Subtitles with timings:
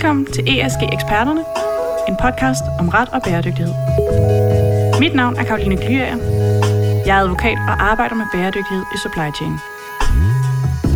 [0.00, 1.44] Velkommen til ESG Eksperterne,
[2.08, 3.74] en podcast om ret og bæredygtighed.
[5.00, 6.16] Mit navn er Karoline Glyager.
[7.06, 9.54] Jeg er advokat og arbejder med bæredygtighed i supply chain.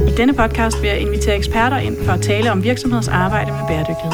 [0.09, 3.67] I denne podcast vil jeg invitere eksperter ind for at tale om virksomheders arbejde med
[3.69, 4.12] bæredygtighed.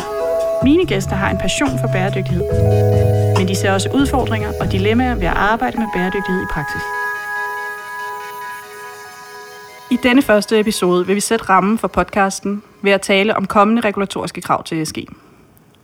[0.62, 2.44] Mine gæster har en passion for bæredygtighed,
[3.38, 6.99] men de ser også udfordringer og dilemmaer ved at arbejde med bæredygtighed i praksis
[10.02, 14.40] denne første episode vil vi sætte rammen for podcasten ved at tale om kommende regulatoriske
[14.40, 14.98] krav til ESG.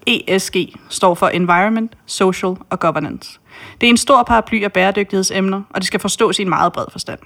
[0.07, 0.57] ESG
[0.89, 3.41] står for Environment, Social og Governance.
[3.81, 6.85] Det er en stor paraply af bæredygtighedsemner, og det skal forstås i en meget bred
[6.93, 7.19] forstand.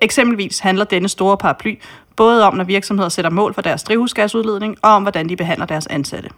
[0.00, 1.78] Eksempelvis handler denne store paraply
[2.16, 5.86] både om, når virksomheder sætter mål for deres drivhusgasudledning, og om, hvordan de behandler deres
[5.86, 6.30] ansatte.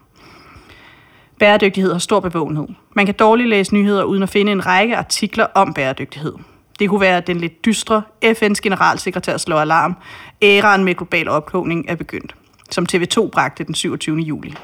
[1.38, 2.69] Bæredygtighed har stor bevågenhed.
[2.97, 6.33] Man kan dårligt læse nyheder uden at finde en række artikler om bæredygtighed.
[6.80, 9.97] Det kunne være den lidt dystre FN's generalsekretær slår alarm.
[10.43, 12.34] Æraen med global opkogning er begyndt,
[12.70, 14.19] som TV2 bragte den 27.
[14.19, 14.55] juli.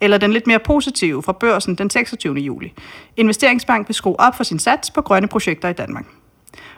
[0.00, 2.34] Eller den lidt mere positive fra børsen den 26.
[2.34, 2.72] juli.
[3.16, 6.04] Investeringsbank vil skrue op for sin sats på grønne projekter i Danmark.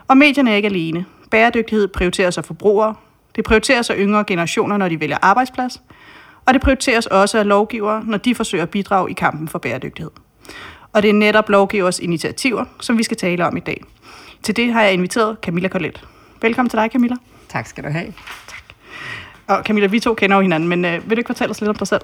[0.07, 1.05] Og medierne er ikke alene.
[1.31, 2.95] Bæredygtighed prioriterer sig forbrugere.
[3.35, 5.81] Det prioriterer sig yngre generationer, når de vælger arbejdsplads.
[6.45, 10.11] Og det prioriteres også af lovgivere, når de forsøger at bidrage i kampen for bæredygtighed.
[10.93, 13.83] Og det er netop lovgivers initiativer, som vi skal tale om i dag.
[14.43, 16.07] Til det har jeg inviteret Camilla Collet.
[16.41, 17.15] Velkommen til dig, Camilla.
[17.49, 18.13] Tak skal du have.
[18.47, 18.63] Tak.
[19.47, 21.69] Og Camilla, vi to kender jo hinanden, men øh, vil du ikke fortælle os lidt
[21.69, 22.01] om dig selv?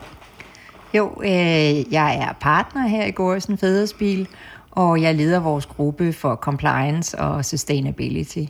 [0.94, 4.28] Jo, øh, jeg er partner her i Gorsen Fædersbil,
[4.72, 8.44] og jeg leder vores gruppe for Compliance og Sustainability.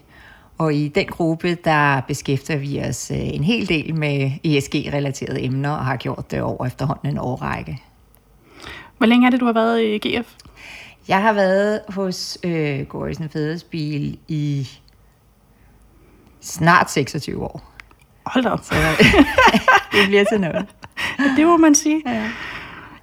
[0.58, 5.70] Og i den gruppe, der beskæftiger vi os øh, en hel del med ESG-relaterede emner,
[5.70, 7.82] og har gjort det over efterhånden en årrække.
[8.98, 10.34] Hvor længe er det, du har været i GF?
[11.08, 14.68] Jeg har været hos øh, Gorisen Fædersbil i
[16.40, 17.72] snart 26 år.
[18.26, 18.60] Hold da op.
[18.62, 18.74] Så,
[19.92, 20.66] det bliver til noget.
[21.36, 22.02] Det må man sige.
[22.06, 22.22] Ja.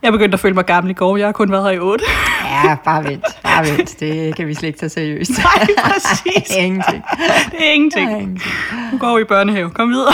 [0.02, 1.18] Jeg begyndte at føle mig gammel i går.
[1.18, 2.06] Jeg har kun været her i 8.
[2.44, 3.26] ja, bare vent.
[3.44, 4.00] Bare vent.
[4.00, 5.32] Det kan vi slet ikke tage seriøst.
[5.44, 6.56] Nej, præcis.
[6.58, 7.04] ingenting.
[7.52, 8.08] Det er ingenting.
[8.10, 8.52] Det er ingenting.
[8.92, 9.70] Nu går vi i børnehave.
[9.70, 10.14] Kom videre.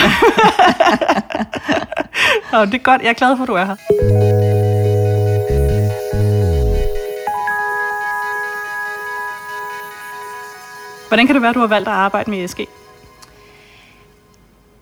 [2.51, 3.01] Nå, det er godt.
[3.01, 4.60] Jeg er glad for, at du er her.
[11.11, 12.59] Hvordan kan det være, at du har valgt at arbejde med ESG?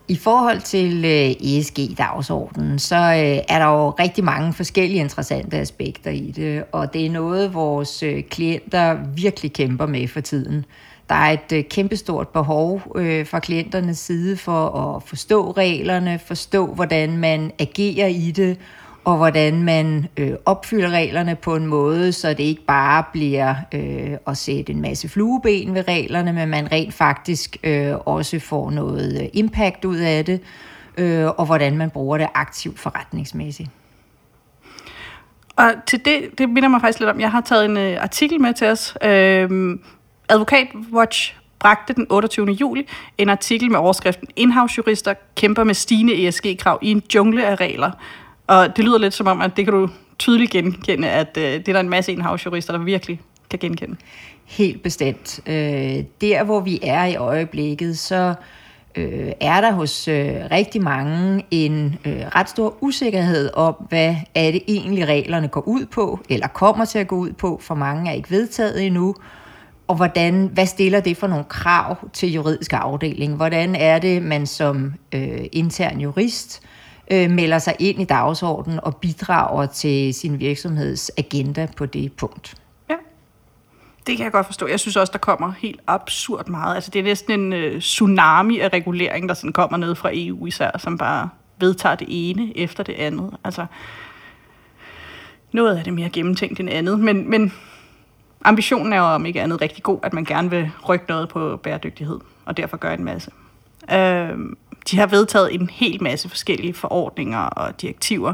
[0.08, 6.12] I forhold til øh, ESG-dagsordenen, så øh, er der jo rigtig mange forskellige interessante aspekter
[6.12, 10.66] i det, og det er noget, vores øh, klienter virkelig kæmper med for tiden.
[11.10, 12.82] Der er et kæmpestort behov
[13.26, 18.58] fra klienternes side for at forstå reglerne, forstå, hvordan man agerer i det,
[19.10, 24.18] og hvordan man øh, opfylder reglerne på en måde, så det ikke bare bliver øh,
[24.28, 29.22] at sætte en masse flueben ved reglerne, men man rent faktisk øh, også får noget
[29.22, 30.42] øh, impact ud af det,
[30.98, 33.70] øh, og hvordan man bruger det aktivt forretningsmæssigt.
[35.56, 38.42] Og til det, det minder mig faktisk lidt om, jeg har taget en øh, artikel
[38.42, 38.98] med til os.
[39.04, 39.78] Øh,
[40.30, 42.48] Advokat Watch bragte den 28.
[42.48, 42.88] juli
[43.18, 47.92] en artikel med overskriften Inhouse-jurister kæmper med stigende ESG-krav i en jungle af regler.
[48.50, 49.90] Og det lyder lidt som om, at det kan du
[50.20, 53.96] tydeligt genkende, at øh, det er der en masse indhavsjurister, der virkelig kan genkende.
[54.46, 55.40] Helt bestemt.
[55.48, 58.34] Øh, der, hvor vi er i øjeblikket, så
[58.96, 64.52] øh, er der hos øh, rigtig mange en øh, ret stor usikkerhed om, hvad er
[64.52, 68.12] det egentlig reglerne går ud på, eller kommer til at gå ud på, for mange
[68.12, 69.16] er ikke vedtaget endnu,
[69.88, 73.36] og hvordan, hvad stiller det for nogle krav til juridisk afdeling?
[73.36, 76.70] Hvordan er det, man som øh, intern jurist øh,
[77.12, 82.56] Øh, melder sig ind i dagsordenen og bidrager til sin virksomheds agenda på det punkt.
[82.90, 82.96] Ja,
[84.08, 84.68] det kan jeg godt forstå.
[84.68, 86.76] Jeg synes også, der kommer helt absurd meget.
[86.76, 90.46] Altså, det er næsten en øh, tsunami af regulering, der sådan kommer ned fra EU
[90.46, 93.38] især, som bare vedtager det ene efter det andet.
[93.44, 93.66] Altså,
[95.52, 97.54] noget af det mere gennemtænkt end andet, men, men
[98.46, 101.58] ambitionen er jo om ikke andet rigtig god, at man gerne vil rykke noget på
[101.58, 103.32] bæredygtighed, og derfor gøre en masse.
[103.92, 104.38] Øh,
[104.92, 108.34] de har vedtaget en hel masse forskellige forordninger og direktiver.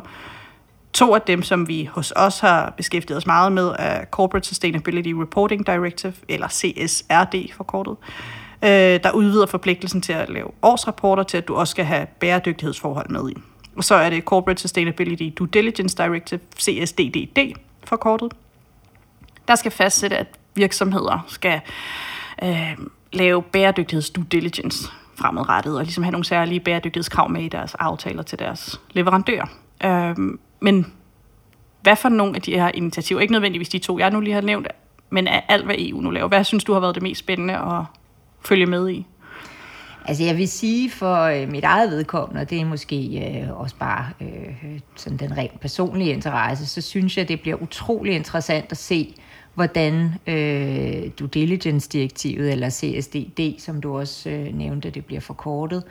[0.93, 5.09] To af dem, som vi hos os har beskæftiget os meget med, er Corporate Sustainability
[5.09, 7.97] Reporting Directive, eller CSRD forkortet,
[8.63, 8.69] øh,
[9.03, 13.29] der udvider forpligtelsen til at lave årsrapporter til, at du også skal have bæredygtighedsforhold med
[13.29, 13.33] i.
[13.75, 17.53] Og så er det Corporate Sustainability Due Diligence Directive, CSDDD
[17.83, 18.33] forkortet,
[19.47, 21.61] der skal fastsætte, at virksomheder skal
[22.43, 22.77] øh,
[23.13, 28.23] lave bæredygtigheds due diligence fremadrettet, og ligesom have nogle særlige bæredygtighedskrav med i deres aftaler
[28.23, 29.45] til deres leverandører.
[29.83, 30.93] Øhm, men
[31.81, 34.41] hvad for nogle af de her initiativer, ikke nødvendigvis de to, jeg nu lige har
[34.41, 34.67] nævnt,
[35.09, 37.53] men af alt, hvad EU nu laver, hvad synes du har været det mest spændende
[37.53, 37.83] at
[38.45, 39.05] følge med i?
[40.07, 43.75] Altså jeg vil sige for øh, mit eget vedkommende, og det er måske øh, også
[43.75, 48.77] bare øh, sådan den rent personlige interesse, så synes jeg, det bliver utrolig interessant at
[48.77, 49.15] se,
[49.55, 55.83] hvordan øh, due diligence-direktivet, eller CSDD, som du også øh, nævnte, det bliver forkortet,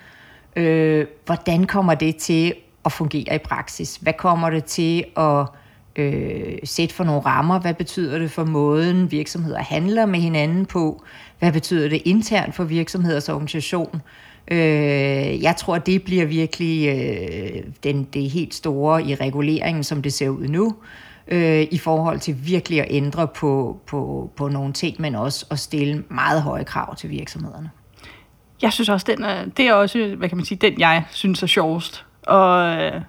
[0.57, 3.97] øh, hvordan kommer det til at fungere i praksis?
[3.97, 5.47] Hvad kommer det til at
[5.97, 7.59] øh, sætte for nogle rammer?
[7.59, 11.03] Hvad betyder det for måden, virksomheder handler med hinanden på?
[11.39, 14.03] Hvad betyder det internt for virksomheders organisation?
[14.51, 20.13] Øh, jeg tror, det bliver virkelig øh, den, det helt store i reguleringen, som det
[20.13, 20.75] ser ud nu,
[21.29, 25.59] øh, i forhold til virkelig at ændre på, på, på nogle ting, men også at
[25.59, 27.71] stille meget høje krav til virksomhederne.
[28.63, 31.43] Jeg synes også, den er, det er også, hvad kan man sige, den jeg synes
[31.43, 33.01] er sjovest at, øh,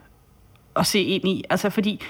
[0.76, 1.44] at se ind i.
[1.50, 2.02] Altså fordi,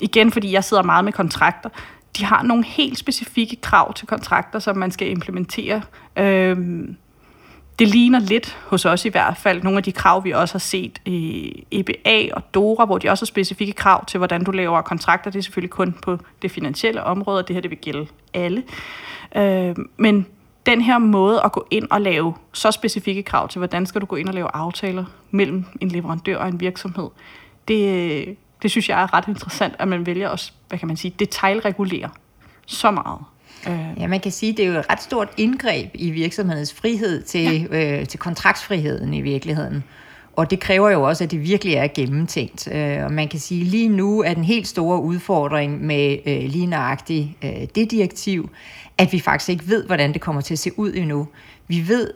[0.00, 1.70] igen fordi jeg sidder meget med kontrakter,
[2.18, 5.82] de har nogle helt specifikke krav til kontrakter, som man skal implementere.
[6.16, 6.96] Øhm,
[7.78, 10.58] det ligner lidt hos os i hvert fald nogle af de krav, vi også har
[10.58, 14.82] set i EBA og DORA, hvor de også har specifikke krav til, hvordan du laver
[14.82, 15.30] kontrakter.
[15.30, 18.62] Det er selvfølgelig kun på det finansielle område, og det her det vil gælde alle.
[19.36, 20.26] Øh, men
[20.66, 24.06] den her måde at gå ind og lave så specifikke krav til, hvordan skal du
[24.06, 27.08] gå ind og lave aftaler mellem en leverandør og en virksomhed,
[27.68, 30.96] det, øh, det synes jeg er ret interessant, at man vælger at, hvad kan man
[30.96, 32.10] sige, detaljregulere
[32.66, 33.20] så meget.
[34.00, 37.22] Ja, man kan sige, at det er jo et ret stort indgreb i virksomhedens frihed
[37.22, 38.00] til, ja.
[38.00, 39.84] øh, til kontraktsfriheden i virkeligheden.
[40.36, 42.68] Og det kræver jo også, at det virkelig er gennemtænkt.
[42.72, 46.42] Øh, og man kan sige, at lige nu er den helt store udfordring med øh,
[46.42, 48.50] lige nøjagtigt øh, det direktiv,
[48.98, 51.28] at vi faktisk ikke ved, hvordan det kommer til at se ud endnu.
[51.68, 52.10] Vi ved,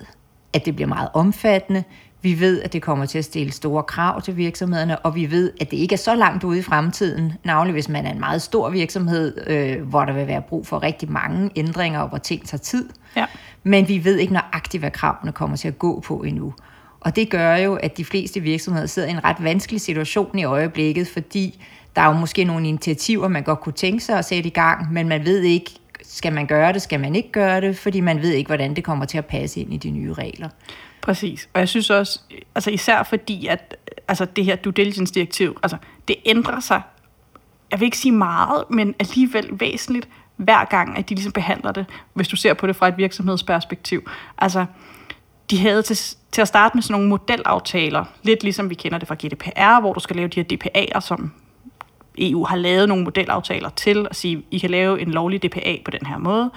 [0.52, 1.84] at det bliver meget omfattende.
[2.22, 5.52] Vi ved, at det kommer til at stille store krav til virksomhederne, og vi ved,
[5.60, 8.42] at det ikke er så langt ude i fremtiden, navnlig hvis man er en meget
[8.42, 12.46] stor virksomhed, øh, hvor der vil være brug for rigtig mange ændringer, og hvor ting
[12.46, 12.88] tager tid.
[13.16, 13.26] Ja.
[13.62, 16.54] Men vi ved ikke nøjagtigt, hvad kravene kommer til at gå på endnu.
[17.00, 20.44] Og det gør jo, at de fleste virksomheder sidder i en ret vanskelig situation i
[20.44, 21.64] øjeblikket, fordi
[21.96, 24.92] der er jo måske nogle initiativer, man godt kunne tænke sig at sætte i gang,
[24.92, 25.70] men man ved ikke,
[26.02, 28.84] skal man gøre det, skal man ikke gøre det, fordi man ved ikke, hvordan det
[28.84, 30.48] kommer til at passe ind i de nye regler.
[31.02, 31.48] Præcis.
[31.54, 32.20] Og jeg synes også,
[32.54, 33.76] altså især fordi, at
[34.08, 35.76] altså det her due diligence-direktiv, altså
[36.08, 36.82] det ændrer sig,
[37.70, 41.86] jeg vil ikke sige meget, men alligevel væsentligt, hver gang, at de ligesom behandler det,
[42.14, 44.10] hvis du ser på det fra et virksomhedsperspektiv.
[44.38, 44.66] Altså,
[45.50, 45.96] de havde til,
[46.32, 49.92] til at starte med sådan nogle modelaftaler, lidt ligesom vi kender det fra GDPR, hvor
[49.92, 51.32] du skal lave de her DPA'er, som
[52.18, 55.90] EU har lavet nogle modelaftaler til, at sige, I kan lave en lovlig DPA på
[55.90, 56.50] den her måde.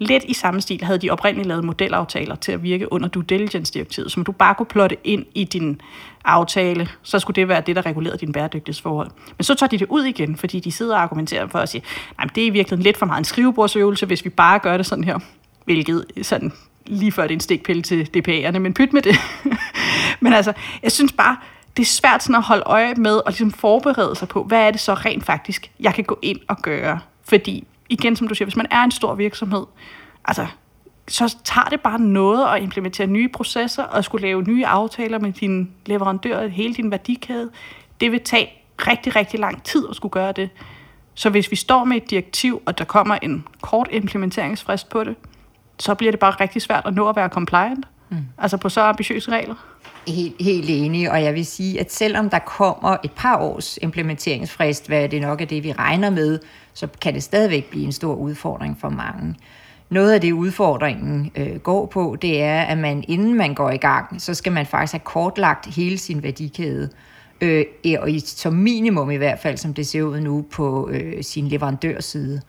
[0.00, 4.12] Lidt i samme stil havde de oprindeligt lavet modelaftaler til at virke under due diligence-direktivet,
[4.12, 5.80] som du bare kunne plotte ind i din
[6.24, 9.10] aftale, så skulle det være det, der regulerede din bæredygtighedsforhold.
[9.36, 11.82] Men så tager de det ud igen, fordi de sidder og argumenterer for at sige,
[12.18, 14.86] nej, det er i virkeligheden lidt for meget en skrivebordsøvelse, hvis vi bare gør det
[14.86, 15.18] sådan her,
[15.64, 16.52] hvilket sådan
[16.86, 19.16] lige før det er en stikpille til DPA'erne, men pyt med det.
[20.20, 20.52] men altså,
[20.82, 21.36] jeg synes bare,
[21.76, 24.70] det er svært sådan at holde øje med og ligesom forberede sig på, hvad er
[24.70, 26.98] det så rent faktisk, jeg kan gå ind og gøre.
[27.24, 29.66] Fordi, igen som du siger, hvis man er en stor virksomhed,
[30.24, 30.46] altså,
[31.08, 35.32] så tager det bare noget at implementere nye processer og skulle lave nye aftaler med
[35.32, 37.50] dine leverandører, hele din værdikæde.
[38.00, 40.50] Det vil tage rigtig, rigtig lang tid at skulle gøre det.
[41.14, 45.16] Så hvis vi står med et direktiv, og der kommer en kort implementeringsfrist på det,
[45.78, 47.86] så bliver det bare rigtig svært at nå at være compliant.
[48.08, 48.16] Mm.
[48.38, 49.54] Altså på så ambitiøse regler.
[50.08, 54.86] Helt, helt enig, og jeg vil sige, at selvom der kommer et par års implementeringsfrist,
[54.86, 56.38] hvad det nok er det, vi regner med,
[56.74, 59.34] så kan det stadigvæk blive en stor udfordring for mange.
[59.90, 63.76] Noget af det udfordringen øh, går på, det er, at man inden man går i
[63.76, 66.90] gang, så skal man faktisk have kortlagt hele sin værdikæde.
[67.40, 67.64] Øh,
[67.98, 71.48] og i, som minimum i hvert fald, som det ser ud nu, på øh, sin
[71.48, 72.40] leverandørside.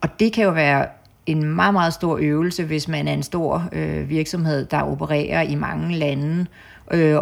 [0.00, 0.86] Og det kan jo være
[1.26, 5.54] en meget, meget stor øvelse, hvis man er en stor øh, virksomhed, der opererer i
[5.54, 6.46] mange lande øh,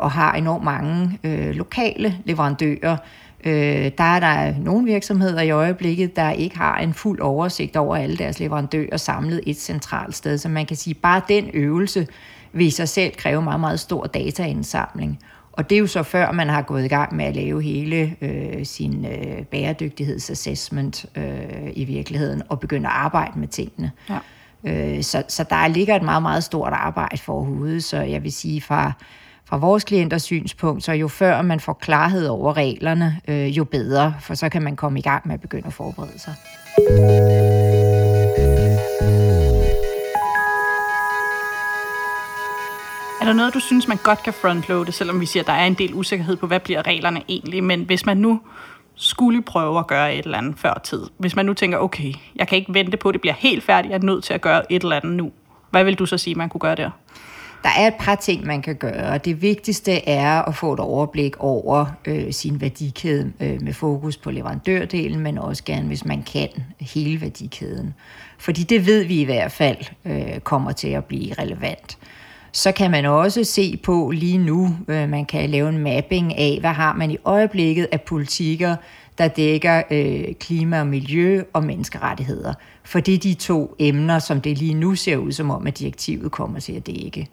[0.00, 2.96] og har enormt mange øh, lokale leverandører.
[3.44, 7.96] Øh, der er der nogle virksomheder i øjeblikket, der ikke har en fuld oversigt over
[7.96, 10.38] alle deres leverandører samlet et centralt sted.
[10.38, 12.06] Så man kan sige, bare den øvelse
[12.52, 15.18] vil i sig selv kræve meget, meget stor dataindsamling.
[15.52, 18.16] Og det er jo så før man har gået i gang med at lave hele
[18.20, 23.90] øh, sin øh, bæredygtighedsassessment øh, i virkeligheden og begynde at arbejde med tingene.
[24.10, 24.18] Ja.
[24.64, 27.80] Øh, så, så der ligger et meget, meget stort arbejde forud.
[27.80, 28.92] Så jeg vil sige fra,
[29.52, 34.14] fra vores klienters synspunkt, så jo før man får klarhed over reglerne, øh, jo bedre,
[34.20, 36.34] for så kan man komme i gang med at begynde at forberede sig.
[43.20, 45.66] Er der noget, du synes, man godt kan frontloade, selvom vi siger, at der er
[45.66, 48.40] en del usikkerhed på, hvad bliver reglerne egentlig, men hvis man nu
[48.94, 52.48] skulle prøve at gøre et eller andet før tid, hvis man nu tænker, okay, jeg
[52.48, 54.72] kan ikke vente på, at det bliver helt færdigt, jeg er nødt til at gøre
[54.72, 55.32] et eller andet nu,
[55.70, 56.90] hvad vil du så sige, man kunne gøre der?
[57.62, 59.18] Der er et par ting, man kan gøre.
[59.18, 64.30] Det vigtigste er at få et overblik over øh, sin værdikæde øh, med fokus på
[64.30, 66.48] leverandørdelen, men også gerne, hvis man kan,
[66.80, 67.94] hele værdikæden.
[68.38, 71.98] Fordi det ved vi i hvert fald øh, kommer til at blive relevant.
[72.52, 76.56] Så kan man også se på lige nu, øh, man kan lave en mapping af,
[76.60, 78.76] hvad har man i øjeblikket af politikker,
[79.18, 82.54] der dækker øh, klima og miljø og menneskerettigheder.
[82.84, 85.78] For det er de to emner, som det lige nu ser ud som om, at
[85.78, 87.28] direktivet kommer til at dække.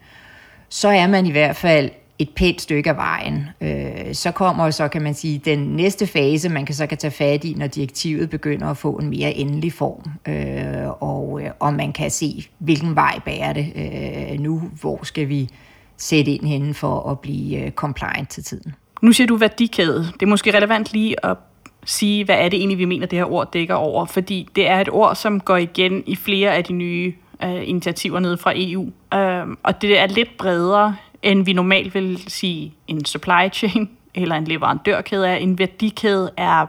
[0.70, 3.46] Så er man i hvert fald et pænt stykke af vejen.
[3.60, 7.10] Øh, så kommer så, kan man sige, den næste fase, man kan så kan tage
[7.10, 11.74] fat i, når direktivet begynder at få en mere endelig form, øh, og, øh, og
[11.74, 15.48] man kan se, hvilken vej bærer det øh, nu, hvor skal vi
[15.96, 18.74] sætte ind henne for at blive øh, compliant til tiden.
[19.02, 19.98] Nu siger du værdikæde.
[20.12, 21.36] Det er måske relevant lige at
[21.84, 24.80] sige, hvad er det egentlig, vi mener, det her ord dækker over, fordi det er
[24.80, 27.12] et ord, som går igen i flere af de nye
[27.44, 32.24] øh, initiativer nede fra EU, øh, og det er lidt bredere, end vi normalt vil
[32.28, 35.36] sige en supply chain eller en leverandørkæde er.
[35.36, 36.66] En værdikæde er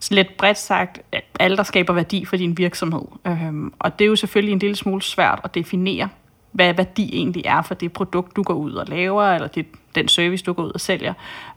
[0.00, 1.00] sådan lidt bredt sagt,
[1.40, 3.02] alt der skaber værdi for din virksomhed.
[3.26, 6.08] Øhm, og det er jo selvfølgelig en lille smule svært at definere,
[6.52, 10.08] hvad værdi egentlig er for det produkt, du går ud og laver, eller det, den
[10.08, 11.14] service, du går ud og sælger.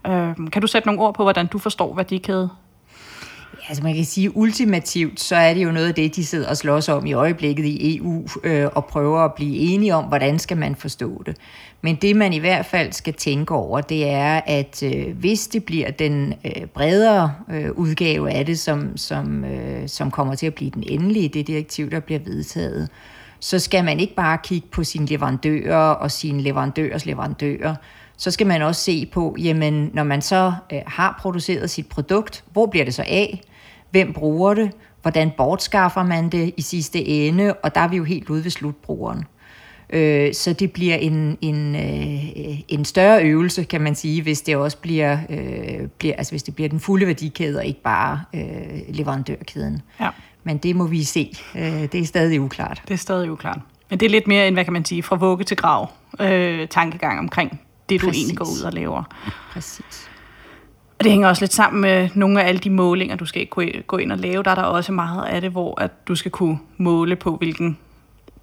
[0.07, 2.49] Øhm, kan du sætte nogle ord på, hvordan du forstår værdikæde?
[3.69, 6.57] Altså man kan sige, ultimativt, så er det jo noget af det, de sidder og
[6.57, 10.57] slås om i øjeblikket i EU, øh, og prøver at blive enige om, hvordan skal
[10.57, 11.37] man forstå det.
[11.81, 15.63] Men det man i hvert fald skal tænke over, det er, at øh, hvis det
[15.63, 20.53] bliver den øh, bredere øh, udgave af det, som, som, øh, som kommer til at
[20.53, 22.89] blive den endelige, det direktiv, der bliver vedtaget,
[23.39, 27.75] så skal man ikke bare kigge på sine leverandører og sine leverandørers leverandører,
[28.17, 32.43] så skal man også se på, jamen, når man så øh, har produceret sit produkt,
[32.53, 33.41] hvor bliver det så af?
[33.91, 34.71] Hvem bruger det?
[35.01, 37.53] Hvordan bortskaffer man det i sidste ende?
[37.53, 39.23] Og der er vi jo helt ude ved slutbrugeren.
[39.89, 44.55] Øh, så det bliver en, en, øh, en større øvelse, kan man sige, hvis det
[44.55, 48.41] også bliver, øh, bliver, altså hvis det bliver den fulde værdikæde, og ikke bare øh,
[48.89, 49.81] leverandørkæden.
[49.99, 50.09] Ja.
[50.43, 51.33] Men det må vi se.
[51.55, 52.81] Øh, det er stadig uklart.
[52.87, 53.59] Det er stadig uklart.
[53.89, 56.67] Men det er lidt mere end, hvad kan man sige, fra vugge til grav øh,
[56.67, 58.21] tankegang omkring det, du Præcis.
[58.21, 59.03] egentlig går ud og laver.
[59.51, 60.09] Præcis.
[60.99, 63.47] Og det hænger også lidt sammen med nogle af alle de målinger, du skal
[63.87, 64.43] gå ind og lave.
[64.43, 67.77] Der er der også meget af det, hvor at du skal kunne måle på, hvilken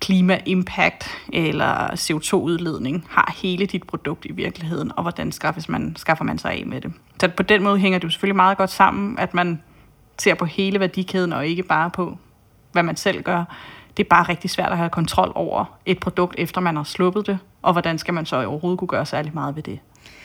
[0.00, 6.38] klima-impact eller CO2-udledning har hele dit produkt i virkeligheden, og hvordan skaffer man, skaffer man
[6.38, 6.92] sig af med det.
[7.20, 9.62] Så på den måde hænger det jo selvfølgelig meget godt sammen, at man
[10.18, 12.18] ser på hele værdikæden, og ikke bare på,
[12.72, 13.44] hvad man selv gør.
[13.96, 17.26] Det er bare rigtig svært at have kontrol over et produkt, efter man har sluppet
[17.26, 19.78] det, og hvordan skal man så overhovedet kunne gøre særlig meget ved det.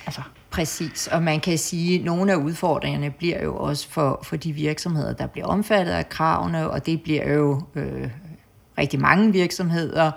[0.06, 0.22] Altså.
[0.50, 4.54] Præcis, og man kan sige, at nogle af udfordringerne bliver jo også for, for de
[4.54, 8.10] virksomheder, der bliver omfattet af kravene, og det bliver jo øh,
[8.78, 10.12] rigtig mange virksomheder.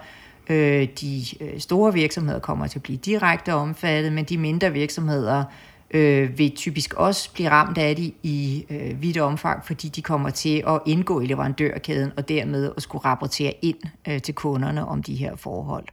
[0.50, 5.38] Øh, de øh, store virksomheder kommer til at blive direkte omfattet, men de mindre virksomheder
[5.38, 5.44] øh,
[5.90, 10.30] øh, vil typisk også blive ramt af det i øh, vidt omfang, fordi de kommer
[10.30, 13.78] til at indgå i leverandørkæden og dermed at skulle rapportere ind
[14.08, 15.84] øh, til kunderne om de her forhold.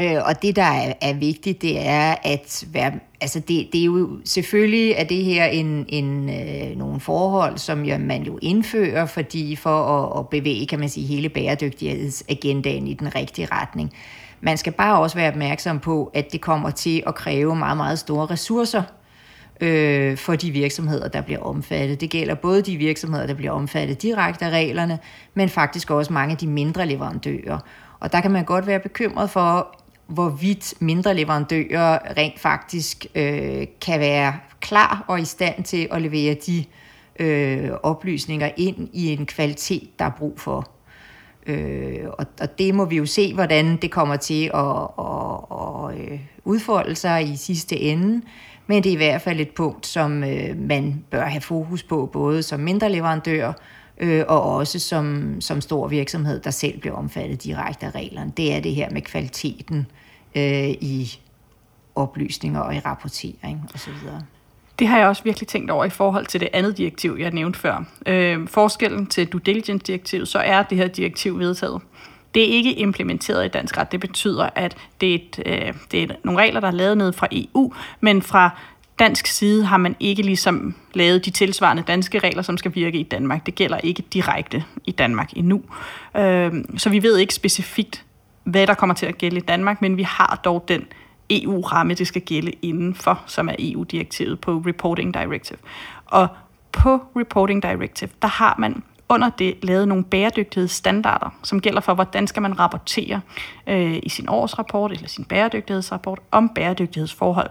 [0.00, 3.84] Øh, og det, der er, er vigtigt, det er at være, altså det, det er
[3.84, 9.06] jo selvfølgelig, at det her en, en, øh, nogle forhold, som jo, man jo indfører,
[9.06, 13.92] fordi for at, at bevæge, kan man sige, hele bæredygtighedsagendaen i den rigtige retning.
[14.40, 17.98] Man skal bare også være opmærksom på, at det kommer til at kræve meget, meget
[17.98, 18.82] store ressourcer
[19.62, 22.00] øh, for de virksomheder, der bliver omfattet.
[22.00, 24.98] Det gælder både de virksomheder, der bliver omfattet direkte af reglerne,
[25.34, 27.58] men faktisk også mange af de mindre leverandører.
[28.00, 34.00] Og der kan man godt være bekymret for, hvorvidt mindre leverandører rent faktisk øh, kan
[34.00, 36.64] være klar og i stand til at levere de
[37.20, 40.70] øh, oplysninger ind i en kvalitet, der er brug for.
[41.46, 46.12] Øh, og, og det må vi jo se, hvordan det kommer til at, at, at,
[46.12, 48.22] at udfolde sig i sidste ende.
[48.72, 52.10] Men det er i hvert fald et punkt, som øh, man bør have fokus på,
[52.12, 53.52] både som mindre leverandør
[53.98, 58.32] øh, og også som, som stor virksomhed, der selv bliver omfattet direkte af reglerne.
[58.36, 59.86] Det er det her med kvaliteten
[60.34, 61.20] øh, i
[61.94, 63.92] oplysninger og i rapportering osv.
[64.78, 67.58] Det har jeg også virkelig tænkt over i forhold til det andet direktiv, jeg nævnte
[67.58, 67.84] før.
[68.06, 71.82] Øh, forskellen til due diligence-direktivet, så er det her direktiv vedtaget.
[72.34, 73.92] Det er ikke implementeret i dansk ret.
[73.92, 77.12] Det betyder, at det er, et, øh, det er nogle regler, der er lavet ned
[77.12, 78.50] fra EU, men fra
[78.98, 83.02] dansk side har man ikke ligesom lavet de tilsvarende danske regler, som skal virke i
[83.02, 83.46] Danmark.
[83.46, 85.62] Det gælder ikke direkte i Danmark endnu.
[86.16, 88.04] Øh, så vi ved ikke specifikt,
[88.44, 90.86] hvad der kommer til at gælde i Danmark, men vi har dog den
[91.30, 95.58] EU-ramme, det skal gælde indenfor, som er EU-direktivet på Reporting Directive.
[96.06, 96.28] Og
[96.72, 98.82] på Reporting Directive, der har man
[99.12, 103.20] under det lavet nogle bæredygtighedsstandarder, som gælder for, hvordan skal man rapportere
[103.66, 107.50] øh, i sin årsrapport eller sin bæredygtighedsrapport om bæredygtighedsforhold.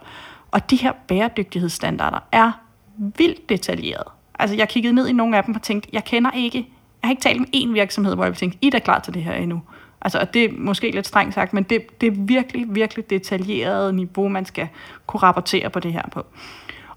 [0.51, 2.51] Og de her bæredygtighedsstandarder er
[2.97, 4.09] vildt detaljerede.
[4.39, 6.57] Altså jeg kiggede ned i nogle af dem og tænkte, jeg kender ikke,
[7.01, 9.13] jeg har ikke talt med én virksomhed, hvor jeg tænkte, I er da klar til
[9.13, 9.61] det her endnu.
[10.01, 14.27] Altså, det er måske lidt strengt sagt, men det, det er virkelig, virkelig detaljeret niveau,
[14.27, 14.67] man skal
[15.07, 16.25] kunne rapportere på det her på.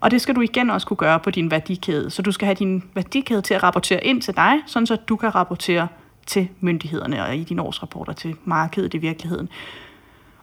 [0.04, 2.10] Og det skal du igen også kunne gøre på din værdikæde.
[2.10, 5.16] Så du skal have din værdikæde til at rapportere ind til dig, sådan så du
[5.16, 5.88] kan rapportere
[6.26, 9.48] til myndighederne og i dine årsrapporter til markedet i virkeligheden.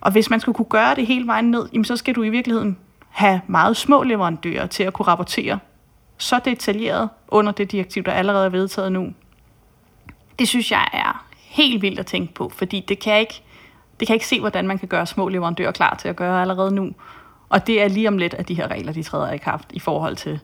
[0.01, 2.29] Og hvis man skulle kunne gøre det hele vejen ned, jamen så skal du i
[2.29, 2.77] virkeligheden
[3.09, 5.59] have meget små leverandører til at kunne rapportere
[6.17, 9.13] så detaljeret under det direktiv, der allerede er vedtaget nu.
[10.39, 13.41] Det synes jeg er helt vildt at tænke på, fordi det kan ikke,
[13.99, 16.75] det kan ikke se, hvordan man kan gøre små leverandører klar til at gøre allerede
[16.75, 16.93] nu.
[17.51, 19.79] Og det er lige om lidt, at de her regler de træder i kraft i
[19.79, 20.39] forhold til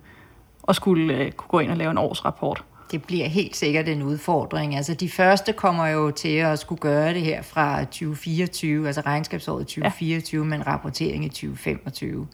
[0.68, 2.64] at skulle uh, kunne gå ind og lave en årsrapport.
[2.92, 4.76] Det bliver helt sikkert en udfordring.
[4.76, 9.68] Altså de første kommer jo til at skulle gøre det her fra 2024, altså regnskabsåret
[9.68, 10.50] 2024, ja.
[10.50, 12.28] men rapportering i 2025.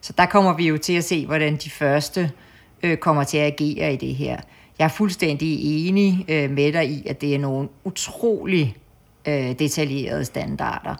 [0.00, 2.30] Så der kommer vi jo til at se, hvordan de første
[2.82, 4.40] øh, kommer til at agere i det her.
[4.78, 8.76] Jeg er fuldstændig enig øh, med dig i, at det er nogle utrolig
[9.28, 10.94] øh, detaljerede standarder.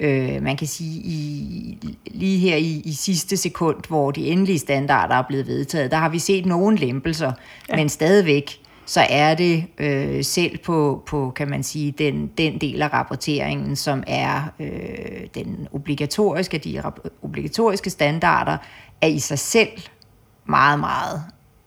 [0.00, 5.14] Øh, man kan sige, i, lige her i, i sidste sekund, hvor de endelige standarder
[5.14, 7.32] er blevet vedtaget, der har vi set nogle lempelser,
[7.68, 7.76] ja.
[7.76, 12.82] men stadigvæk så er det øh, selv på, på, kan man sige, den, den del
[12.82, 16.82] af rapporteringen, som er øh, den obligatoriske, de
[17.22, 18.56] obligatoriske standarder,
[19.00, 19.80] er i sig selv
[20.46, 21.22] meget, meget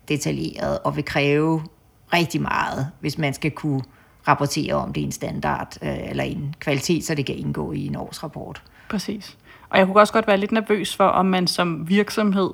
[0.08, 1.62] detaljeret og vil kræve
[2.14, 3.82] rigtig meget, hvis man skal kunne
[4.28, 7.88] rapportere om det i en standard øh, eller en kvalitet, så det kan indgå i
[7.88, 8.62] en årsrapport.
[8.90, 9.38] Præcis.
[9.70, 12.50] Og jeg kunne også godt være lidt nervøs for, om man som virksomhed,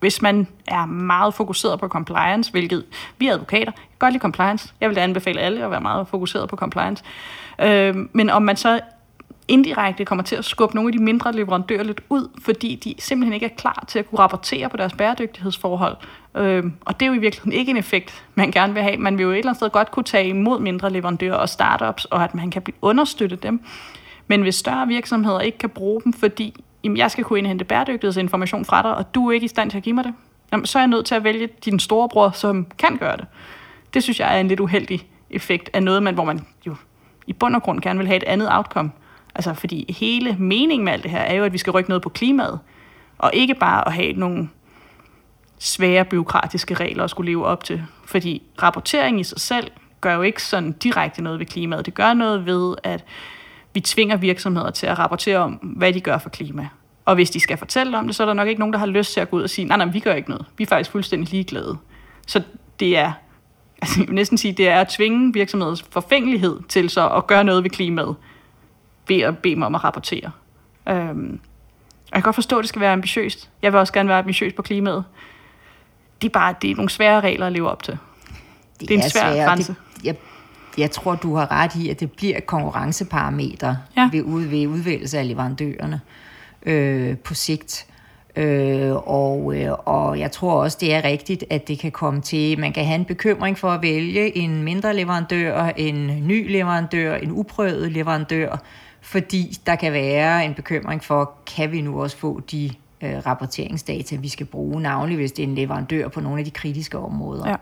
[0.00, 2.84] hvis man er meget fokuseret på compliance, hvilket
[3.18, 4.72] vi er advokater, kan godt lide compliance.
[4.80, 7.04] Jeg vil da anbefale alle at være meget fokuseret på compliance.
[7.60, 8.80] Øh, men om man så
[9.48, 13.32] indirekte kommer til at skubbe nogle af de mindre leverandører lidt ud, fordi de simpelthen
[13.32, 15.96] ikke er klar til at kunne rapportere på deres bæredygtighedsforhold.
[16.34, 18.96] Øhm, og det er jo i virkeligheden ikke en effekt, man gerne vil have.
[18.96, 22.04] Man vil jo et eller andet sted godt kunne tage imod mindre leverandører og startups,
[22.04, 23.60] og at man kan blive understøtte dem.
[24.26, 28.64] Men hvis større virksomheder ikke kan bruge dem, fordi jamen, jeg skal kunne indhente bæredygtighedsinformation
[28.64, 30.14] fra dig, og du er ikke i stand til at give mig det,
[30.52, 33.26] jamen, så er jeg nødt til at vælge din storebror, som kan gøre det.
[33.94, 36.74] Det synes jeg er en lidt uheldig effekt af noget, man, hvor man jo
[37.26, 38.90] i bund og grund gerne vil have et andet outcome.
[39.38, 42.02] Altså, fordi hele meningen med alt det her er jo, at vi skal rykke noget
[42.02, 42.58] på klimaet,
[43.18, 44.48] og ikke bare at have nogle
[45.58, 47.82] svære byråkratiske regler at skulle leve op til.
[48.04, 49.70] Fordi rapportering i sig selv
[50.00, 51.86] gør jo ikke sådan direkte noget ved klimaet.
[51.86, 53.04] Det gør noget ved, at
[53.74, 56.68] vi tvinger virksomheder til at rapportere om, hvad de gør for klima.
[57.04, 58.86] Og hvis de skal fortælle om det, så er der nok ikke nogen, der har
[58.86, 60.46] lyst til at gå ud og sige, nej, nej, vi gør ikke noget.
[60.58, 61.76] Vi er faktisk fuldstændig ligeglade.
[62.26, 62.42] Så
[62.80, 63.12] det er,
[63.82, 67.44] altså jeg vil næsten sige, det er at tvinge virksomheders forfængelighed til så at gøre
[67.44, 68.16] noget ved klimaet,
[69.08, 70.30] ved at bede mig om at rapportere.
[70.88, 71.40] Øhm,
[72.10, 73.50] og jeg kan godt forstå, at det skal være ambitiøst.
[73.62, 75.04] Jeg vil også gerne være ambitiøs på klimaet.
[76.22, 77.98] Det er bare det er nogle svære regler at leve op til.
[78.80, 79.46] Det, det er en svær svære.
[79.46, 79.74] grænse.
[79.96, 80.16] Det, jeg,
[80.78, 84.08] jeg tror, du har ret i, at det bliver konkurrenceparameter ja.
[84.12, 86.00] ved, ved udvælgelse af leverandørerne
[86.66, 87.86] øh, på sigt.
[88.36, 92.60] Øh, og, øh, og jeg tror også, det er rigtigt, at det kan komme til,
[92.60, 97.30] man kan have en bekymring for at vælge en mindre leverandør, en ny leverandør, en
[97.32, 98.56] uprøvet leverandør,
[99.08, 102.70] fordi der kan være en bekymring for, kan vi nu også få de
[103.02, 106.50] øh, rapporteringsdata, vi skal bruge, navnlig hvis det er en leverandør på nogle af de
[106.50, 107.48] kritiske områder.
[107.48, 107.56] Ja.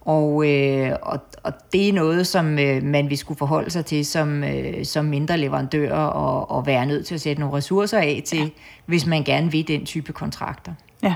[0.00, 4.06] Og, øh, og, og det er noget, som øh, man vil skulle forholde sig til
[4.06, 8.22] som, øh, som mindre leverandør og, og være nødt til at sætte nogle ressourcer af
[8.26, 8.48] til, ja.
[8.86, 10.72] hvis man gerne vil den type kontrakter.
[11.02, 11.14] Ja,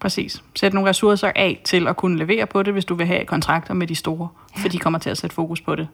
[0.00, 0.42] præcis.
[0.54, 3.74] Sæt nogle ressourcer af til at kunne levere på det, hvis du vil have kontrakter
[3.74, 4.62] med de store, ja.
[4.62, 5.88] for de kommer til at sætte fokus på det.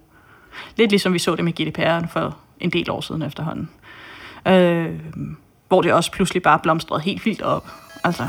[0.77, 3.71] Lidt ligesom vi så det med GDPR for en del år siden efterhånden.
[4.49, 5.01] Øh,
[5.69, 7.71] hvor det også pludselig bare blomstrede helt vildt op.
[8.05, 8.29] Altså.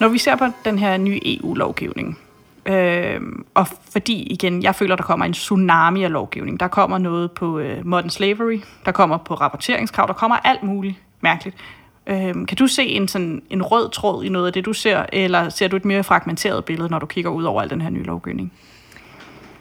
[0.00, 2.18] Når vi ser på den her nye EU-lovgivning,
[2.66, 3.20] øh,
[3.54, 6.60] og fordi igen, jeg føler, der kommer en tsunami af lovgivning.
[6.60, 10.96] Der kommer noget på øh, modern slavery, der kommer på rapporteringskrav, der kommer alt muligt
[11.20, 11.56] mærkeligt.
[12.08, 15.06] Øh, kan du se en, sådan, en rød tråd i noget af det, du ser,
[15.12, 17.90] eller ser du et mere fragmenteret billede, når du kigger ud over al den her
[17.90, 18.52] nye lovgivning?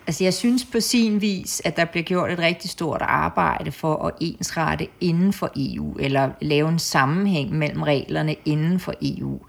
[0.07, 4.05] Altså jeg synes på sin vis, at der bliver gjort et rigtig stort arbejde for
[4.05, 9.39] at ensrette inden for EU, eller lave en sammenhæng mellem reglerne inden for EU.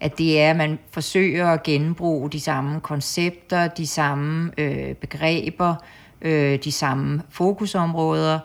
[0.00, 5.74] At det er, at man forsøger at genbruge de samme koncepter, de samme øh, begreber,
[6.22, 8.38] øh, de samme fokusområder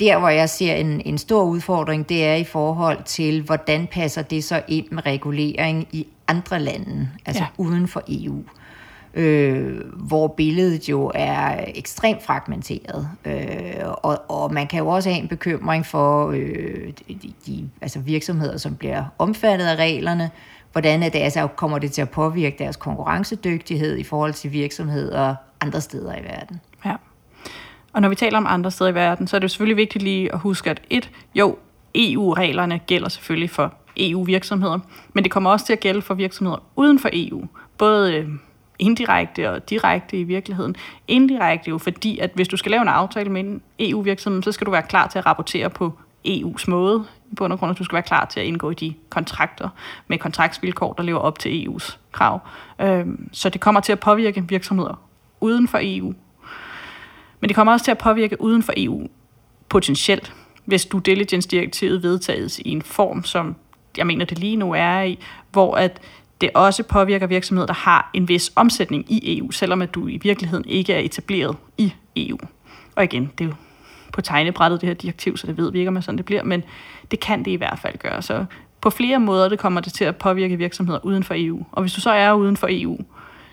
[0.00, 4.22] der, hvor jeg ser en, en stor udfordring, det er i forhold til, hvordan passer
[4.22, 7.48] det så ind med regulering i andre lande, altså ja.
[7.58, 8.42] uden for EU
[9.14, 13.08] øh, hvor billedet jo er ekstremt fragmenteret.
[13.24, 17.98] Øh, og, og man kan jo også have en bekymring for øh, de, de altså
[17.98, 20.30] virksomheder, som bliver omfattet af reglerne,
[20.72, 25.34] hvordan er det, altså, kommer det til at påvirke deres konkurrencedygtighed i forhold til virksomheder
[25.60, 26.60] andre steder i verden.
[26.84, 26.94] Ja.
[27.92, 30.32] Og når vi taler om andre steder i verden, så er det selvfølgelig vigtigt lige
[30.32, 31.58] at huske, at et, jo,
[31.94, 34.78] EU-reglerne gælder selvfølgelig for EU-virksomheder,
[35.12, 37.44] men det kommer også til at gælde for virksomheder uden for EU.
[37.78, 38.28] Både øh,
[38.78, 40.76] indirekte og direkte i virkeligheden.
[41.08, 44.66] Indirekte jo fordi, at hvis du skal lave en aftale med en EU-virksomhed, så skal
[44.66, 45.92] du være klar til at rapportere på
[46.28, 47.04] EU's måde.
[47.32, 49.68] I bund og grund, at du skal være klar til at indgå i de kontrakter
[50.08, 52.40] med kontraktsvilkår, der lever op til EU's krav.
[52.80, 55.02] Øhm, så det kommer til at påvirke virksomheder
[55.40, 56.14] uden for EU.
[57.40, 59.08] Men det kommer også til at påvirke uden for EU
[59.68, 60.32] potentielt,
[60.64, 63.56] hvis due diligence-direktivet vedtages i en form, som
[63.96, 65.18] jeg mener det lige nu er i,
[65.52, 66.00] hvor at
[66.40, 70.18] det også påvirker virksomheder, der har en vis omsætning i EU, selvom at du i
[70.22, 72.38] virkeligheden ikke er etableret i EU.
[72.96, 73.54] Og igen, det er jo
[74.12, 76.64] på tegnebrættet det her direktiv, så det ved vi ikke, om sådan det bliver, men
[77.10, 78.22] det kan det i hvert fald gøre.
[78.22, 78.44] Så
[78.80, 81.66] på flere måder det kommer det til at påvirke virksomheder uden for EU.
[81.72, 82.98] Og hvis du så er uden for EU,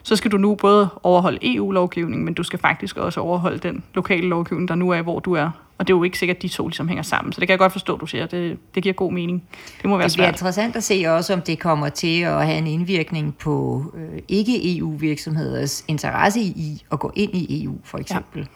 [0.07, 4.27] så skal du nu både overholde EU-lovgivning, men du skal faktisk også overholde den lokale
[4.27, 5.49] lovgivning, der nu er, hvor du er.
[5.77, 7.33] Og det er jo ikke sikkert, at de to ligesom hænger sammen.
[7.33, 8.25] Så det kan jeg godt forstå, du siger.
[8.25, 9.43] Det, det giver god mening.
[9.81, 10.33] Det må være Det bliver svært.
[10.33, 15.85] interessant at se også, om det kommer til at have en indvirkning på øh, ikke-EU-virksomheders
[15.87, 18.47] interesse i at gå ind i EU, for eksempel.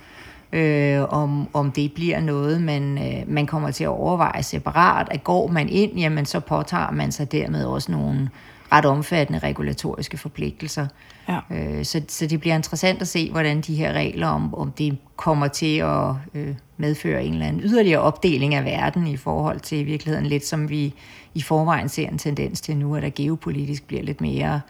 [0.53, 0.99] Ja.
[0.99, 5.07] Øh, om, om det bliver noget, man, øh, man kommer til at overveje separat.
[5.11, 8.29] At går man ind, jamen så påtager man sig dermed også nogle
[8.71, 10.87] ret omfattende regulatoriske forpligtelser.
[11.27, 11.39] Ja.
[11.51, 14.97] Øh, så, så det bliver interessant at se, hvordan de her regler, om, om det
[15.15, 19.77] kommer til at øh, medføre en eller anden yderligere opdeling af verden i forhold til
[19.77, 20.93] i virkeligheden lidt, som vi
[21.33, 24.61] i forvejen ser en tendens til nu, at der geopolitisk bliver lidt mere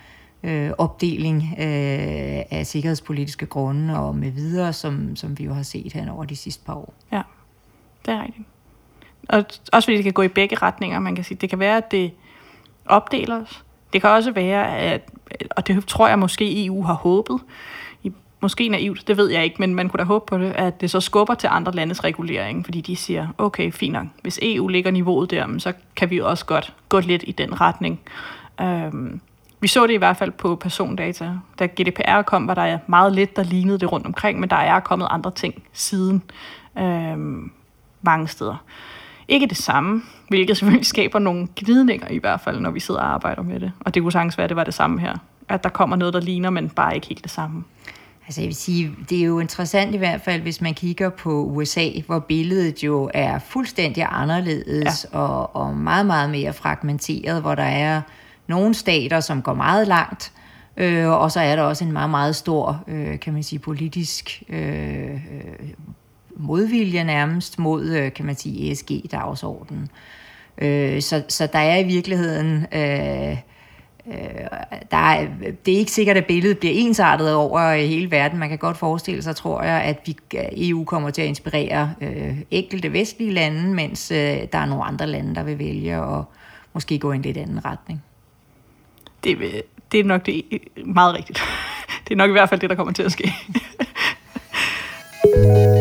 [0.43, 5.93] øh, opdeling øh, af sikkerhedspolitiske grunde og med videre, som, som vi jo har set
[5.93, 6.93] her over de sidste par år.
[7.11, 7.21] Ja,
[8.05, 8.47] det er rigtigt.
[9.29, 10.99] Og også fordi det kan gå i begge retninger.
[10.99, 12.11] Man kan sige, det kan være, at det
[12.85, 15.01] opdeler os, det kan også være, at,
[15.51, 17.39] og det tror jeg måske EU har håbet,
[18.41, 20.91] måske naivt, det ved jeg ikke, men man kunne da håbe på det, at det
[20.91, 24.91] så skubber til andre landes regulering, fordi de siger, okay, fint nok, hvis EU ligger
[24.91, 27.99] niveauet der, så kan vi også godt gå lidt i den retning.
[28.61, 29.21] Øhm,
[29.59, 31.31] vi så det i hvert fald på persondata.
[31.59, 34.79] Da GDPR kom, var der meget lidt, der lignede det rundt omkring, men der er
[34.79, 36.23] kommet andre ting siden
[36.77, 37.51] øhm,
[38.01, 38.63] mange steder.
[39.27, 43.13] Ikke det samme, hvilket selvfølgelig skaber nogle glidninger i hvert fald, når vi sidder og
[43.13, 43.71] arbejder med det.
[43.79, 45.13] Og det kunne sagtens være, at det var det samme her.
[45.49, 47.63] At der kommer noget, der ligner, men bare ikke helt det samme.
[48.27, 51.45] Altså jeg vil sige, det er jo interessant i hvert fald, hvis man kigger på
[51.45, 55.19] USA, hvor billedet jo er fuldstændig anderledes ja.
[55.19, 58.01] og, og meget, meget mere fragmenteret, hvor der er
[58.47, 60.33] nogle stater, som går meget langt,
[60.77, 64.43] øh, og så er der også en meget, meget stor, øh, kan man sige, politisk
[64.49, 65.21] øh,
[66.35, 69.83] modvilje nærmest mod, øh, kan man sige, ESG-dagsordenen.
[69.83, 70.20] Øh,
[70.57, 72.65] Øh, så, så der er i virkeligheden...
[72.73, 73.37] Øh,
[74.07, 74.47] øh,
[74.91, 75.27] der er,
[75.65, 78.39] det er ikke sikkert, at billedet bliver ensartet over hele verden.
[78.39, 81.93] Man kan godt forestille sig, tror jeg, at vi, øh, EU kommer til at inspirere
[82.01, 86.23] øh, enkelte vestlige lande, mens øh, der er nogle andre lande, der vil vælge at
[86.73, 88.03] måske gå i en lidt anden retning.
[89.23, 89.53] Det, øh,
[89.91, 91.41] det er nok det øh, meget rigtigt.
[92.07, 93.33] Det er nok i hvert fald det, der kommer til at ske.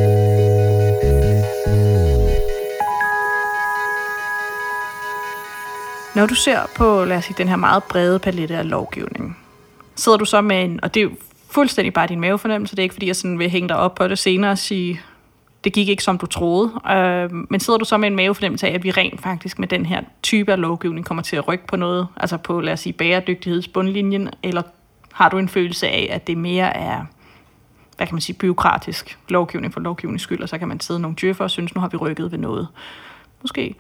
[6.21, 9.39] Når du ser på, lad os sige, den her meget brede palette af lovgivning,
[9.97, 11.11] sidder du så med en, og det er jo
[11.51, 14.09] fuldstændig bare din mavefornemmelse, det er ikke fordi, jeg sådan vil hænge dig op på
[14.09, 15.01] det senere og sige,
[15.65, 18.75] det gik ikke som du troede, øh, men sidder du så med en mavefornemmelse af,
[18.75, 21.77] at vi rent faktisk med den her type af lovgivning kommer til at rykke på
[21.77, 24.63] noget, altså på, lad os sige, bæredygtighedsbundlinjen, eller
[25.13, 27.05] har du en følelse af, at det mere er,
[27.97, 31.17] hvad kan man sige, byråkratisk lovgivning for lovgivningens skyld, og så kan man sidde nogle
[31.21, 32.69] djøffer og synes, nu har vi rykket ved noget.
[33.43, 33.75] Måske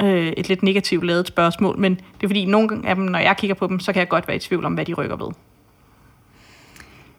[0.00, 3.36] øh, et lidt negativt lavet spørgsmål, men det er fordi, nogle af dem, når jeg
[3.36, 5.32] kigger på dem, så kan jeg godt være i tvivl om, hvad de rykker ved.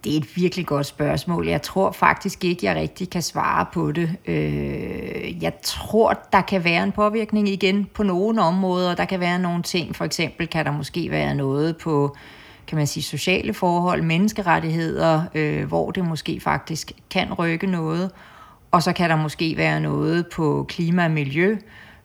[0.03, 1.47] Det er et virkelig godt spørgsmål.
[1.47, 4.15] Jeg tror faktisk ikke, jeg rigtig kan svare på det.
[4.25, 8.95] Øh, jeg tror, der kan være en påvirkning igen på nogle områder.
[8.95, 9.95] Der kan være nogle ting.
[9.95, 12.15] For eksempel kan der måske være noget på
[12.67, 18.12] kan man sige, sociale forhold, menneskerettigheder, øh, hvor det måske faktisk kan rykke noget.
[18.71, 21.60] Og så kan der måske være noget på klima og miljø, øh,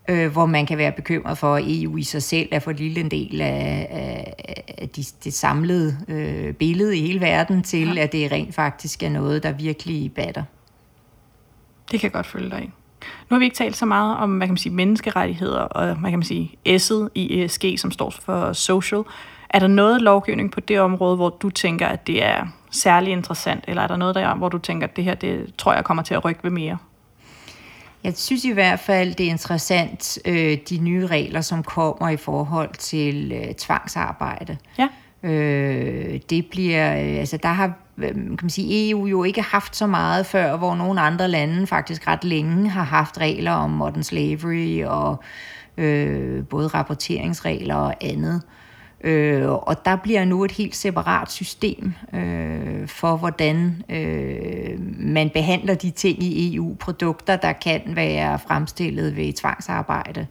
[0.08, 3.10] hvor man kan være bekymret for, at EU i sig selv er for lille en
[3.10, 8.02] del af, af, af de, det samlede øh, billede i hele verden til, ja.
[8.02, 10.42] at det rent faktisk er noget, der virkelig batter.
[11.90, 12.70] Det kan jeg godt følge dig i.
[13.30, 16.10] Nu har vi ikke talt så meget om, hvad kan man sige, menneskerettigheder og, hvad
[16.10, 19.02] kan man sige, S'et i ESG, som står for social.
[19.50, 23.64] Er der noget lovgivning på det område, hvor du tænker, at det er særlig interessant,
[23.68, 26.02] eller er der noget der, hvor du tænker, at det her, det tror jeg kommer
[26.02, 26.78] til at rykke ved mere?
[28.06, 32.16] Jeg synes i hvert fald, det er interessant, øh, de nye regler, som kommer i
[32.16, 34.56] forhold til øh, tvangsarbejde.
[34.78, 34.88] Ja.
[35.22, 39.86] Øh, det bliver, øh, altså der har kan man sige, EU jo ikke haft så
[39.86, 44.84] meget før, hvor nogle andre lande faktisk ret længe har haft regler om modern slavery
[44.84, 45.22] og
[45.76, 48.42] øh, både rapporteringsregler og andet.
[49.06, 55.74] Øh, og der bliver nu et helt separat system øh, for, hvordan øh, man behandler
[55.74, 60.26] de ting i EU-produkter, der kan være fremstillet ved tvangsarbejde.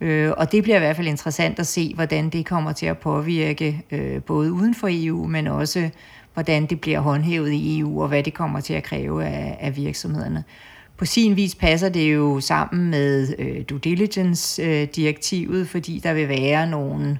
[0.00, 2.98] Øh, og det bliver i hvert fald interessant at se, hvordan det kommer til at
[2.98, 5.90] påvirke øh, både uden for EU, men også
[6.34, 9.76] hvordan det bliver håndhævet i EU, og hvad det kommer til at kræve af, af
[9.76, 10.44] virksomhederne.
[10.96, 16.28] På sin vis passer det jo sammen med øh, due diligence-direktivet, øh, fordi der vil
[16.28, 17.18] være nogle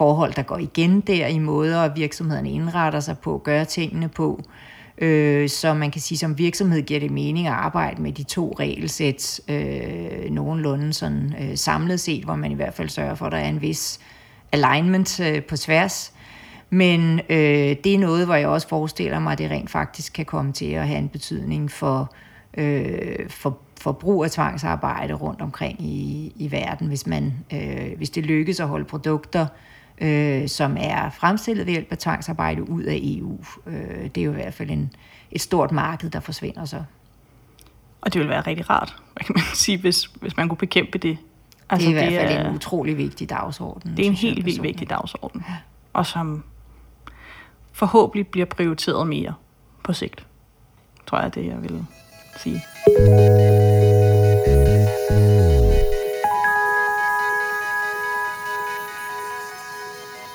[0.00, 4.42] forhold, der går igen der i måder, at virksomhederne indretter sig på, gør tingene på.
[4.98, 8.56] Øh, så man kan sige, som virksomhed giver det mening at arbejde med de to
[8.60, 13.32] regelsæt øh, nogenlunde sådan, øh, samlet set, hvor man i hvert fald sørger for, at
[13.32, 14.00] der er en vis
[14.52, 16.12] alignment øh, på tværs.
[16.70, 20.24] Men øh, det er noget, hvor jeg også forestiller mig, at det rent faktisk kan
[20.24, 22.14] komme til at have en betydning for,
[22.56, 28.10] øh, for, for brug af tvangsarbejde rundt omkring i, i verden, hvis, man, øh, hvis
[28.10, 29.48] det lykkes at holde produkter, øh,
[30.48, 33.38] som er fremstillet ved hjælp af tvangsarbejde ud af EU.
[33.66, 34.92] Øh, det er jo i hvert fald en,
[35.30, 36.82] et stort marked, der forsvinder så.
[38.00, 40.98] Og det vil være rigtig rart, hvad kan man sige, hvis, hvis man kunne bekæmpe
[40.98, 41.18] det.
[41.70, 43.96] Altså, det er i hvert fald er, en utrolig vigtig dagsorden.
[43.96, 45.44] Det er en helt vildt vigtig dagsorden.
[45.48, 45.56] Ja.
[45.92, 46.44] Og som
[47.72, 49.34] forhåbentlig bliver prioriteret mere
[49.84, 50.26] på sigt.
[51.06, 51.84] Tror jeg, det jeg vil
[52.36, 52.62] sige.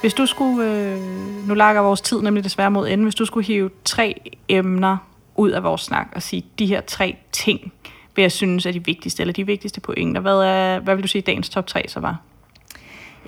[0.06, 1.00] Hvis du skulle, øh,
[1.48, 4.98] nu lager vores tid nemlig desværre mod enden, hvis du skulle hive tre emner
[5.36, 7.74] ud af vores snak og sige, de her tre ting,
[8.16, 10.22] vil jeg synes er de vigtigste, eller de vigtigste pointer.
[10.22, 12.22] Hvad, er, hvad vil du sige, dagens top tre så var?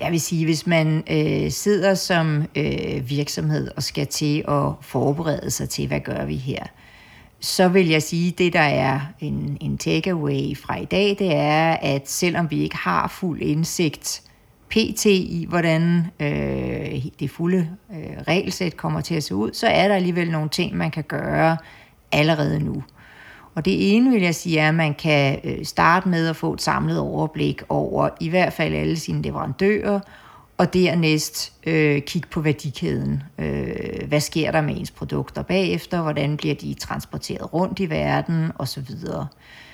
[0.00, 5.50] Jeg vil sige, hvis man øh, sidder som øh, virksomhed og skal til at forberede
[5.50, 6.64] sig til, hvad gør vi her,
[7.40, 11.72] så vil jeg sige, det der er en, en takeaway fra i dag, det er,
[11.72, 14.22] at selvom vi ikke har fuld indsigt
[14.70, 15.06] pt.
[15.06, 19.94] i, hvordan øh, det fulde øh, regelsæt kommer til at se ud, så er der
[19.94, 21.56] alligevel nogle ting, man kan gøre
[22.12, 22.82] allerede nu.
[23.54, 26.52] Og det ene vil jeg sige er, at man kan øh, starte med at få
[26.52, 30.00] et samlet overblik over i hvert fald alle sine leverandører,
[30.58, 33.22] og dernæst øh, kigge på værdikæden.
[33.38, 36.02] Øh, hvad sker der med ens produkter bagefter?
[36.02, 38.52] Hvordan bliver de transporteret rundt i verden?
[38.54, 39.20] Og så videre.
[39.20, 39.67] Øh,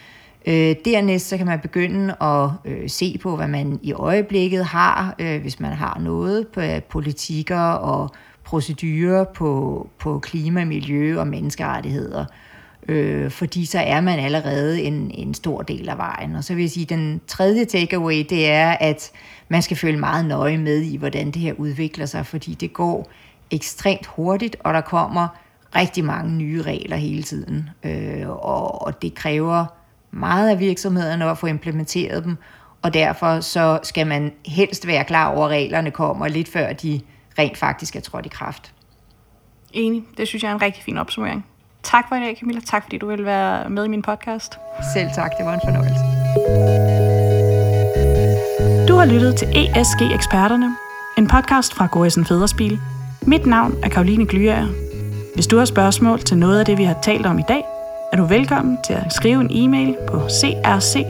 [0.46, 5.14] Øh, dernæst så kan man begynde at øh, se på, hvad man i øjeblikket har,
[5.18, 8.10] øh, hvis man har noget på øh, politikker og
[8.44, 12.24] procedurer på, på klima, miljø og menneskerettigheder.
[12.88, 16.36] Øh, fordi så er man allerede en, en stor del af vejen.
[16.36, 19.10] Og så vil jeg sige, at den tredje takeaway, det er, at
[19.48, 23.10] man skal følge meget nøje med i, hvordan det her udvikler sig, fordi det går
[23.50, 25.28] ekstremt hurtigt, og der kommer
[25.76, 27.70] rigtig mange nye regler hele tiden.
[27.84, 29.66] Øh, og, og det kræver
[30.14, 32.36] meget af virksomhederne at få implementeret dem,
[32.82, 37.00] og derfor så skal man helst være klar over, at reglerne kommer lidt før de
[37.38, 38.72] rent faktisk er trådt i kraft.
[39.72, 40.04] Enig.
[40.16, 41.46] Det synes jeg er en rigtig fin opsummering.
[41.82, 42.60] Tak for i dag, Camilla.
[42.60, 44.58] Tak fordi du vil være med i min podcast.
[44.94, 45.30] Selv tak.
[45.38, 46.04] Det var en fornøjelse.
[48.88, 50.76] Du har lyttet til ESG Eksperterne,
[51.18, 52.78] en podcast fra Gorisen Fæderspil.
[53.26, 54.66] Mit navn er Karoline Glyager.
[55.34, 57.64] Hvis du har spørgsmål til noget af det, vi har talt om i dag,
[58.14, 61.06] er du velkommen til at skrive en e-mail på crc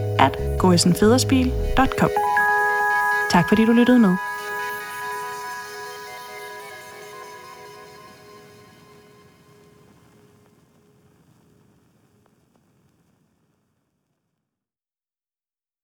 [3.31, 4.15] Tak fordi du lyttede med.